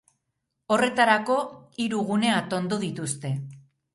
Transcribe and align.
Horretarako, 0.75 1.35
hiru 1.85 2.01
gune 2.09 2.33
atondu 2.37 2.83
dituzte. 2.87 3.35